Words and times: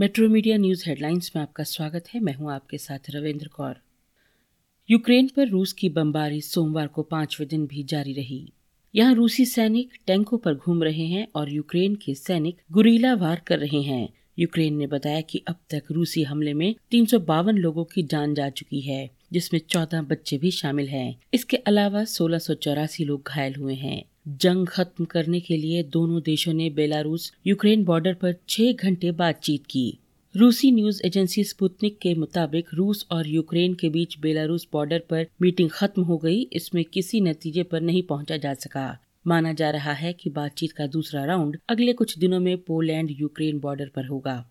Metro 0.00 0.28
media 0.28 0.56
news 0.56 0.84
headlines 0.86 1.32
में 1.36 1.42
आपका 1.42 1.64
स्वागत 1.64 2.04
है। 2.14 2.20
मैं 2.20 2.34
हूँ 2.34 2.52
आपके 2.52 2.78
साथ 2.78 2.98
रविंद्र 3.10 3.46
कौर। 3.46 3.74
यूक्रेन 4.90 5.30
पर 5.36 5.48
रूस 5.48 5.72
की 5.72 5.88
बमबारी 5.88 6.40
सोमवार 6.40 6.86
को 6.86 7.02
पाँचवें 7.02 7.48
दिन 7.48 7.66
भी 7.66 7.82
जारी 7.84 8.12
रही। 8.12 8.52
यहाँ 8.94 9.14
रूसी 9.14 9.46
सैनिक 9.46 9.90
टैंकों 10.06 10.38
पर 10.38 10.54
घूम 10.54 10.82
रहे 10.82 11.06
हैं 11.06 11.28
और 11.34 11.52
यूक्रेन 11.52 11.94
के 11.94 12.14
सैनिक 12.14 12.56
गुरीला 12.72 13.14
वार 13.14 13.42
कर 13.46 13.58
रहे 13.58 13.82
हैं। 13.82 14.08
यूक्रेन 14.38 14.74
ने 14.74 14.86
बताया 14.86 15.20
कि 15.20 15.42
अब 15.48 15.56
तक 15.70 15.82
रूसी 15.90 16.22
हमले 16.22 16.54
में 16.54 16.74
तीन 16.90 17.06
सौ 17.06 17.18
बावन 17.18 17.58
लोगों 17.58 17.84
की 17.84 18.02
जान 18.02 18.34
जा 18.34 18.50
चुकी 18.50 18.80
है, 18.80 19.10
जिसमें 19.32 19.60
चौदह 19.68 20.02
बच्चे 20.02 20.38
भी 20.38 20.50
शामिल 20.50 20.88
हैं। 20.88 21.20
इसके 21.34 21.56
अलावा 21.56 22.04
सोलह 22.04 22.38
लोग 23.00 23.22
घायल 23.26 23.54
हुए 23.54 23.74
हैं। 23.74 24.04
जंग 24.28 24.66
खत्म 24.66 25.04
करने 25.04 25.40
के 25.40 25.56
लिए 25.56 25.82
दोनों 25.82 26.20
देशों 26.20 26.52
ने 26.52 26.68
बेलारूस 26.70 27.30
यूक्रेन 27.46 27.84
बॉर्डर 27.84 28.14
पर 28.14 28.34
छह 28.48 28.72
घंटे 28.72 29.10
बातचीत 29.12 29.66
की। 29.66 29.98
रूसी 30.34 30.70
न्यूज़ 30.72 31.00
एजेंसी 31.04 31.44
स्पुतनिक 31.44 31.98
के 31.98 32.14
मुताबिक 32.14 32.66
रूस 32.74 33.06
और 33.10 33.28
यूक्रेन 33.28 33.74
के 33.74 33.88
बीच 33.88 34.18
बेलारूस 34.18 34.66
बॉर्डर 34.72 34.98
पर 34.98 35.26
मीटिंग 35.42 35.70
खत्म 35.70 36.02
हो 36.02 36.18
गई, 36.18 36.40
इसमें 36.42 36.84
किसी 36.84 37.20
नतीजे 37.20 37.62
पर 37.62 37.80
नहीं 37.80 38.02
पहुँचा 38.02 38.36
जा 38.36 38.54
सका। 38.54 38.98
माना 39.26 39.52
जा 39.52 39.70
रहा 39.70 39.92
है 39.92 40.12
कि 40.12 40.30
बातचीत 40.30 40.72
का 40.72 40.86
दूसरा 40.86 41.24
राउंड 41.24 41.58
अगले 41.68 41.92
कुछ 41.92 42.18
दिनों 42.18 42.40
में 42.40 42.56
पोलैंड 42.58 43.10
यूक्रेन 43.10 43.58
बॉर्डर 43.58 43.88
पर 43.88 44.06
होगा। 44.06 44.44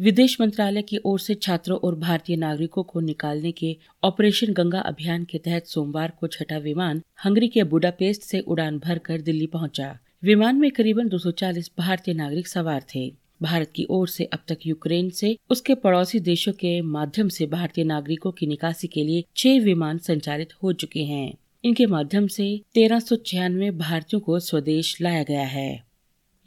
विदेश 0.00 0.40
मंत्रालय 0.40 0.82
की 0.82 0.98
ओर 1.04 1.20
से 1.20 1.34
छात्रों 1.34 1.78
और 1.78 1.94
भारतीय 1.94 2.36
नागरिकों 2.36 2.82
को 2.82 3.00
निकालने 3.00 3.52
के 3.52 3.76
ऑपरेशन 4.04 4.52
गंगा 4.52 4.80
अभियान 4.80 5.24
के 5.24 5.38
तहत 5.38 5.66
सोमवार 5.66 6.12
को 6.20 6.26
छठा 6.26 6.58
विमान 6.58 7.02
हंगरी 7.24 7.48
के 7.48 7.64
बुडापेस्ट 7.64 8.22
से 8.22 8.40
उड़ान 8.40 8.78
भरकर 8.78 9.20
दिल्ली 9.20 9.46
पहुँचा। 9.46 9.98
विमान 10.24 10.56
में 10.56 10.70
करीबन 10.70 11.08
240 11.08 11.70
भारतीय 11.78 12.14
नागरिक 12.14 12.48
सवार 12.48 12.84
थे। 12.94 13.14
भारत 13.42 13.72
की 13.76 13.86
ओर 13.90 14.08
से 14.08 14.24
अब 14.24 14.38
तक 14.48 14.58
यूक्रेन 14.66 15.10
से 15.10 15.38
उसके 15.50 15.74
पड़ोसी 15.74 16.20
देशों 16.20 16.52
के 16.52 16.80
माध्यम 16.80 17.28
से 17.28 17.46
भारतीय 17.46 17.84
नागरिकों 17.84 18.32
की 18.32 18.46
निकासी 18.46 18.88
के 18.88 19.04
लिए 19.04 19.24
छह 19.36 19.60
विमान 19.60 19.98
संचालित 19.98 20.48
हो 20.62 20.72
चुके 20.72 21.00
हैं। 21.00 21.34
इनके 21.64 21.86
माध्यम 21.86 22.26
से 22.26 22.60
तेरह 22.74 22.98
भारतीयों 23.70 24.20
को 24.20 24.40
स्वदेश 24.40 25.00
लाया 25.00 25.22
गया 25.22 25.46
है। 25.46 25.91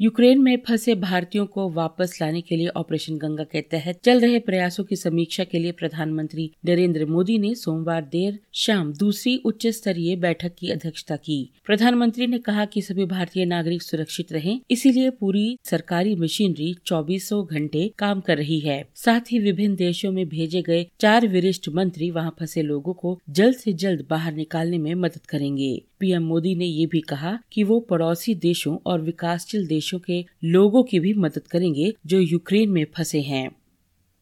यूक्रेन 0.02 0.42
में 0.42 0.58
फंसे 0.68 0.96
भारतीयों 0.96 1.46
को 1.46 1.70
वापस 1.70 2.18
लाने 2.22 2.42
के 2.42 2.56
लिए 2.56 2.68
ऑपरेशन 2.68 3.18
गंगा 3.18 3.44
के 3.44 3.62
तहत 3.62 4.00
चल 4.04 4.20
रहे 4.20 4.40
प्रयासों 4.40 4.84
की 4.84 4.96
समीक्षा 4.96 5.44
के 5.44 5.60
लिए 5.60 5.72
प्रधानमंत्री 5.72 6.52
नरेंद्र 6.66 7.06
मोदी 7.06 7.38
ने 7.38 7.56
सोमवार 7.56 8.02
देर 8.02 8.40
शाम 8.54 8.94
दूसरी 8.94 9.38
उच्च 9.38 9.68
स्तरीय 9.68 10.16
बैठक 10.16 10.56
की 10.60 10.72
अध्यक्षता 10.72 11.16
की। 11.16 11.50
प्रधानमंत्री 11.66 12.28
ने 12.28 12.38
कहा 12.38 12.66
कि 12.66 12.82
सभी 12.82 13.06
भारतीय 13.06 13.46
नागरिक 13.46 13.82
सुरक्षित 13.82 14.32
रहें, 14.32 14.62
इसीलिए 14.72 15.10
पूरी 15.10 15.58
सरकारी 15.64 16.16
मशीनरी 16.16 16.76
चौबीसों 16.86 17.46
घंटे 17.46 17.92
काम 17.98 18.20
कर 18.20 18.38
रही 18.38 18.60
है। 18.60 18.88
साथ 18.96 19.32
ही 19.32 19.40
विभिन्न 19.40 19.76
देशों 19.76 20.12
में 20.12 20.30
भेजे 20.30 20.62
गए 20.62 20.88
चार 21.00 21.28
वरिष्ठ 21.28 21.70
मंत्री 21.70 22.12
वहाँ 22.12 22.36
फंसे 22.40 22.62
लोगों 22.62 22.94
को 22.94 23.20
जल्द 23.30 23.56
ऐसी 23.56 23.74
जल्द 23.74 24.08
बाहर 24.10 24.34
निकालने 24.34 24.78
में 24.78 24.96
मदद 24.96 25.26
करेंगे। 25.26 25.82
पीएम 26.06 26.24
मोदी 26.24 26.56
ने 26.56 26.66
ये 26.66 26.86
भी 26.86 27.00
कहा 27.02 27.38
कि 27.52 27.64
वो 27.64 27.80
पड़ोसी 27.80 28.36
देशों 28.36 28.78
और 28.86 29.02
विकासशील 29.02 29.68
देशों 29.68 30.00
के 30.00 30.26
लोगों 30.44 30.84
की 30.84 31.00
भी 31.00 31.14
मदद 31.14 31.48
करेंगे 31.48 31.94
जो 32.06 32.20
यूक्रेन 32.20 32.70
में 32.70 32.86
फंसे 32.96 33.22
हैं। 33.22 33.50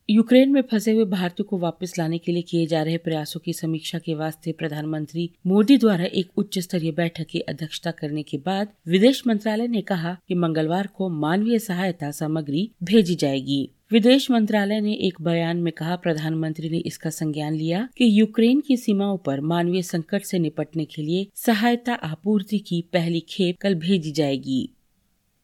यूक्रेन 0.10 0.52
में 0.52 0.62
फंसे 0.62 0.92
हुए 0.92 1.06
भारतीयों 1.06 1.46
को 1.46 1.58
वापस 1.58 1.94
लाने 2.00 2.18
के 2.18 2.32
लिए 2.32 2.42
किए 2.42 2.66
जा 2.66 2.84
रहे 2.84 2.98
प्रयासों 2.98 3.40
की 3.40 3.54
समीक्षा 3.54 4.00
के 4.00 4.16
वास्ते 4.16 4.52
प्रधानमंत्री 4.52 5.30
मोदी 5.48 5.78
द्वारा 5.78 6.06
एक 6.06 6.30
उच्च 6.38 6.60
स्तरीय 6.60 6.92
बैठक 6.92 7.26
की 7.26 7.40
अध्यक्षता 7.40 7.92
करने 7.92 8.24
के 8.24 8.38
बाद 8.38 8.68
विदेश 8.88 9.24
मंत्रालय 9.28 9.68
ने 9.68 9.82
कहा 9.82 10.18
कि 10.28 10.36
मंगलवार 10.36 10.88
को 10.88 11.10
मानवीय 11.10 11.60
सहायता 11.60 12.12
सामग्री 12.12 12.70
भेजी 12.84 13.16
जाएगी। 13.16 13.70
विदेश 13.94 14.32
मंत्रालय 14.32 14.82
ने 14.82 14.94
एक 14.94 15.22
बयान 15.22 15.58
में 15.58 15.74
कहा, 15.74 15.96
प्रधानमंत्री 15.96 16.70
ने 16.70 16.78
इसका 16.78 17.10
संज्ञान 17.10 17.54
लिया 17.54 17.90
कि 17.98 18.20
यूक्रेन 18.20 18.62
की 18.62 18.78
सीमाओं 18.78 19.18
पर 19.18 19.42
मानवीय 19.42 19.82
संकट 19.82 20.24
से 20.24 20.40
निपटने 20.40 20.86
के 20.86 21.02
लिए 21.02 21.28
सहायता 21.36 21.94
आपूर्ति 21.94 22.60
की 22.60 22.82
पहली 22.94 23.20
खेप 23.20 23.58
कल 23.62 23.76
भेजी 23.76 24.12
जाएगी। 24.12 24.70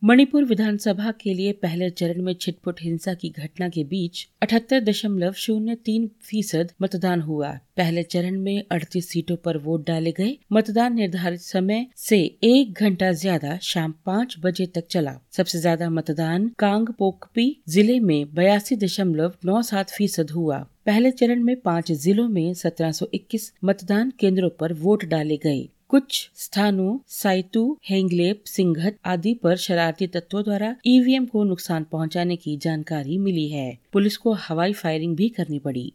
मणिपुर 0.02 0.44
विधानसभा 0.46 1.12
के 1.12 1.34
लिए 1.34 1.52
पहले 1.54 1.90
चरण 1.90 2.22
में 2.24 2.34
छिटपुट 2.34 2.76
हिंसा 2.82 3.14
की 3.14 3.30
घटना 3.30 3.68
के 3.70 3.84
बीच 3.84 4.26
अठहत्तर 4.42 4.80
दशमलव 4.80 5.32
शून्य 5.38 5.76
तीन 5.86 6.08
फ़ीसद 6.22 6.72
मतदान 6.82 7.22
हुआ। 7.22 7.50
पहले 7.78 8.04
चरण 8.04 8.40
में 8.42 8.64
अड़तीस 8.72 9.10
सीटों 9.10 9.36
पर 9.36 9.58
वोट 9.58 9.86
डाले 9.88 10.12
गए। 10.12 10.38
मतदान 10.54 10.94
निर्धारित 10.96 11.42
समय 11.42 11.86
से 11.98 12.20
एक 12.44 12.80
घंटा 12.82 13.12
ज़्यादा 13.14 13.58
शाम 13.62 13.94
पाँच 14.06 14.36
बजे 14.44 14.66
तक 14.66 14.88
चला। 14.92 15.14
सबसे 15.32 15.60
ज़्यादा 15.60 15.90
मतदान 15.90 16.48
कांग 16.60 16.88
पोकपी 17.00 17.46
ज़िले 17.70 18.00
में 18.00 18.34
बयासी 18.36 18.76
दशमलव 18.76 19.34
नौ 19.46 19.62
सात 19.62 19.90
फ़ीसद 19.90 20.31
हुआ। 20.31 20.60
पहले 20.86 21.12
चरण 21.12 21.44
में 21.44 21.56
पाँच 21.62 21.92
जिलों 21.94 22.28
में 22.30 22.54
सत्रह 22.54 22.92
सौ 22.92 23.08
इक्कीस 23.14 23.52
मतदान 23.64 24.14
केंद्रों 24.20 24.50
पर 24.50 24.74
वोट 24.76 25.06
डाले 25.06 25.38
गए। 25.38 25.68
कुछ 25.89 26.29
स्थानों, 26.35 26.97
साइतू, 27.07 27.77
हेंगलेप, 27.89 28.44
सिंघत 28.45 28.97
आदि 29.05 29.33
पर 29.33 29.55
शरारती 29.55 30.07
तत्वों 30.07 30.44
द्वारा 30.44 30.75
ईवीएम 30.85 31.25
को 31.25 31.44
नुकसान 31.44 31.85
पहुँचाने 31.91 32.35
की 32.35 32.57
जानकारी 32.57 33.17
मिली 33.17 33.50
है। 33.50 33.77
पुलिस 33.94 34.17
को 34.17 34.33
हवाई 34.33 34.73
फायरिंग 34.73 35.16
भी 35.16 35.29
करनी 35.29 35.59
पड़ी। 35.59 35.94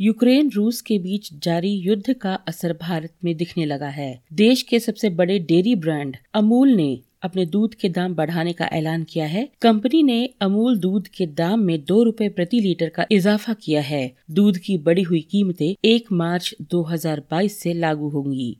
यूक्रेन, 0.00 0.50
रूस 0.50 0.80
के 0.80 0.98
बीच 0.98 1.30
जारी 1.34 1.68
युद्ध 1.68 2.12
का 2.12 2.34
असर 2.34 2.72
भारत 2.72 3.12
में 3.24 3.36
दिखने 3.36 3.64
लगा 3.64 3.88
है। 3.88 4.22
देश 4.32 4.62
के 4.62 4.80
सबसे 4.80 5.10
बड़े 5.10 5.38
डेयरी 5.38 5.74
ब्रांड 5.74 6.16
अमूल 6.34 6.68
ने 6.68 7.00
अपने 7.22 7.46
दूध 7.46 7.74
के 7.74 7.88
दाम 7.88 8.14
बढ़ाने 8.14 8.52
का 8.52 8.64
ऐलान 8.64 9.04
किया 9.04 9.26
है। 9.26 9.48
कंपनी 9.62 10.02
ने 10.02 10.30
अमूल 10.40 10.78
दूध 10.78 11.08
के 11.08 11.26
दाम 11.26 11.60
में 11.60 11.84
दो 11.84 12.02
रुपए 12.02 12.28
प्रति 12.28 12.60
लीटर 12.60 12.88
का 12.88 13.06
इजाफा 13.10 13.52
किया 13.52 13.80
है। 13.80 14.16
दूध 14.30 14.58
की 14.58 14.78
बढ़ी 14.78 15.02
हुई 15.02 15.20
कीमतें 15.20 15.74
एक 15.84 16.12
मार्च 16.12 16.54
2022 16.62 17.60
से 17.60 17.74
लागू 17.74 18.08
होंगी। 18.08 18.56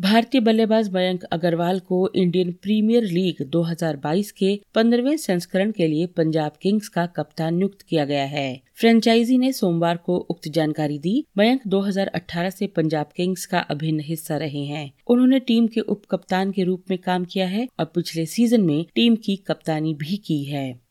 भारतीय 0.00 0.40
बल्लेबाज 0.40 0.92
मयंक 0.94 1.24
अग्रवाल 1.24 1.80
को 1.80 2.10
इंडियन 2.14 2.52
प्रीमियर 2.52 3.02
लीग 3.02 3.42
2022 3.46 4.30
के 4.30 4.60
पंद्रहवें 4.74 5.16
संस्करण 5.16 5.70
के 5.70 5.86
लिए 5.86 6.06
पंजाब 6.06 6.52
किंग्स 6.62 6.88
का 6.88 7.06
कप्तान 7.06 7.54
नियुक्त 7.54 7.82
किया 7.82 8.04
गया 8.04 8.24
है। 8.24 8.60
फ्रेंचाइजी 8.74 9.38
ने 9.38 9.52
सोमवार 9.52 9.96
को 9.96 10.16
उक्त 10.16 10.48
जानकारी 10.48 10.98
दी। 10.98 11.24
मयंक 11.38 11.60
2018 11.66 12.50
से 12.50 12.66
पंजाब 12.66 13.06
किंग्स 13.16 13.46
का 13.46 13.58
अभिन्न 13.58 14.00
हिस्सा 14.00 14.36
रहे 14.36 14.64
हैं। 14.64 14.92
उन्होंने 15.06 15.40
टीम 15.40 15.66
के 15.66 15.80
उप 15.80 16.02
कप्तान 16.10 16.52
के 16.52 16.64
रूप 16.64 16.84
में 16.90 16.98
काम 16.98 17.24
किया 17.24 17.46
है 17.46 17.68
और 17.78 17.84
पिछले 17.84 18.26
सीज़न 18.26 18.60
में 18.60 18.86
टीम 18.94 19.16
की 19.16 19.36
कप्तानी 19.36 19.94
भी 19.94 20.16
की 20.16 20.44
है। 20.44 20.89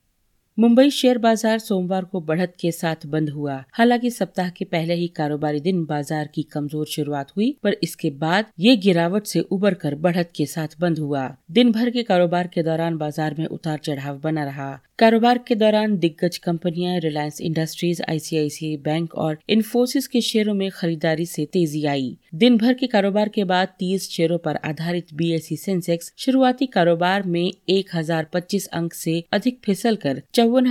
मुंबई 0.59 0.89
शेयर 0.89 1.17
बाज़ार 1.17 1.59
सोमवार 1.59 2.05
को 2.05 2.19
बढ़त 2.21 2.53
के 2.59 2.71
साथ 2.71 3.05
बंद 3.07 3.29
हुआ। 3.29 3.53
हालाँकि 3.73 4.09
सप्ताह 4.11 4.49
के 4.49 4.65
पहले 4.65 4.93
ही 4.93 5.07
कारोबारी 5.07 5.59
दिन 5.59 5.83
बाज़ार 5.85 6.27
की 6.35 6.43
कमज़ोर 6.43 6.85
शुरुआत 6.85 7.31
हुई, 7.37 7.55
पर 7.63 7.75
इसके 7.83 8.09
बाद 8.09 8.45
ये 8.59 8.75
गिरावट 8.77 9.25
से 9.25 9.39
उबर 9.41 9.73
कर 9.73 9.95
बढ़त 9.97 10.31
के 10.35 10.45
साथ 10.45 10.75
बंद 10.79 10.99
हुआ। 10.99 11.23
दिन 11.51 11.71
भर 11.71 11.89
के 11.89 12.03
कारोबार 12.03 12.47
के 12.47 12.63
दौरान 12.63 12.97
बाज़ार 12.97 13.35
में 13.39 13.45
उतार 13.45 13.77
चढ़ाव 13.77 14.19
बना 14.19 14.43
रहा। 14.43 14.69
कारोबार 14.99 15.37
के 15.37 15.55
दौरान 15.55 15.97
दिग्गज 15.97 16.37
कंपनियाँ 16.37 16.99
रिलायंस 16.99 17.39
इंडस्ट्रीज़ 17.41 18.01
आईसीआईसीआई 18.09 18.77
बैंक 18.77 19.13
और 19.15 19.37
इन्फोसिस 19.49 20.07
के 20.07 20.21
शेयरों 20.21 20.53
में 20.53 20.69
खरीदारी 20.71 21.25
से 21.25 21.45
तेज़ी 21.45 21.85
आई। 21.85 22.17
दिन 22.35 22.57
भर 22.57 22.73
के 22.73 22.87
कारोबार 22.87 23.29
के 23.29 23.43
बाद 23.43 23.67
30 23.79 24.01
शेयरों 24.09 24.37
पर 24.37 24.55
आधारित 24.55 25.07
बीएसई 25.13 25.55
सेंसेक्स 25.55 26.13
शुरुआती 26.17 26.65
कारोबार 26.65 27.23
में 27.23 27.53
1025 27.69 28.65
अंक 28.65 28.93
से 28.93 29.23
अधिक 29.31 29.61
फिसल 29.63 29.95
कर 29.95 30.21
चौवन 30.33 30.65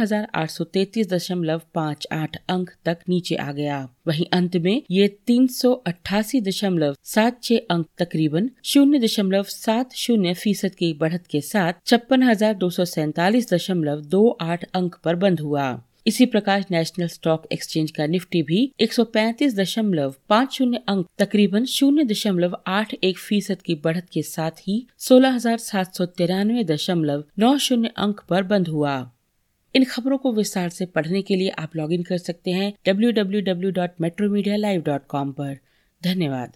अंक 2.49 2.71
तक 2.85 2.99
नीचे 3.09 3.35
आ 3.35 3.53
गया। 3.53 3.89
वहीं 4.07 4.27
अंत 4.33 4.57
में 4.57 4.83
ये 4.91 5.09
तीन 5.09 5.47
अंक 7.71 7.87
तकरीबन 7.99 8.51
शून्य 8.65 8.99
दशमलव 8.99 9.43
सात 9.43 9.93
शून्य 9.95 10.35
फ़ीसद 10.35 10.75
की 10.75 10.93
बढ़त 10.93 11.27
के 11.31 11.41
साथ 11.41 11.73
छप्पन 11.87 12.23
अंक 14.75 14.97
पर 15.05 15.15
बंद 15.15 15.41
हुआ। 15.41 15.85
इसी 16.07 16.27
प्रकार 16.27 16.65
नेशनल 16.71 17.07
स्टॉक 17.07 17.47
एक्सचेंज 17.53 17.91
का 17.91 18.07
निफ्टी 18.07 18.43
भी 18.43 18.73
एक 18.81 18.93
शून्य 20.53 20.81
अंक, 20.89 21.07
तकरीबन 21.19 21.65
शून्य 21.65 22.05
दशमलव 22.05 22.57
आठ 22.67 22.95
एक 23.05 23.19
फ़ीसद 23.19 23.63
की 23.63 23.75
बढ़त 23.75 24.07
के 24.13 24.23
साथ 24.23 24.51
ही 24.51 24.87
सोलह 24.99 25.35
हज़ार 25.35 25.59
सात 25.59 25.95
सौ 25.95 26.07
तिरानवे 26.07 26.65
दशमलव 26.65 27.25
नौ 27.39 27.59
शून्य 27.59 27.91
अंक 27.97 28.21
पर 28.29 28.43
बंद 28.43 28.69
हुआ। 28.69 29.13
इन 29.75 29.85
खबरों 29.85 30.19
को 30.19 30.33
विस्तार 30.33 30.69
से 30.69 30.87
पढ़ने 30.87 31.23
के 31.23 31.37
लिए 31.37 31.49
आप 31.49 31.77
लॉगिन 31.77 32.03
कर 32.03 32.19
सकते 32.19 32.51
हैं 32.51 32.75
www.metromedia.live.com 32.89 35.33
पर। 35.33 35.59
धन्यवाद। 36.03 36.53